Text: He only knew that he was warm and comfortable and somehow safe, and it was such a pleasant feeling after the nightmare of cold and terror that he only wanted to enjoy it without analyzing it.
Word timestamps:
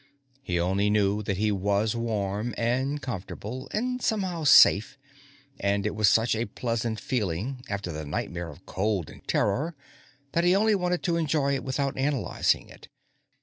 He 0.41 0.59
only 0.59 0.89
knew 0.89 1.21
that 1.21 1.37
he 1.37 1.51
was 1.51 1.95
warm 1.95 2.55
and 2.57 2.99
comfortable 3.03 3.67
and 3.71 4.01
somehow 4.01 4.45
safe, 4.45 4.97
and 5.59 5.85
it 5.85 5.93
was 5.93 6.09
such 6.09 6.33
a 6.35 6.45
pleasant 6.47 6.99
feeling 6.99 7.63
after 7.69 7.91
the 7.91 8.03
nightmare 8.03 8.49
of 8.49 8.65
cold 8.65 9.11
and 9.11 9.21
terror 9.27 9.75
that 10.31 10.43
he 10.43 10.55
only 10.55 10.73
wanted 10.73 11.03
to 11.03 11.17
enjoy 11.17 11.53
it 11.53 11.63
without 11.63 11.99
analyzing 11.99 12.67
it. 12.67 12.87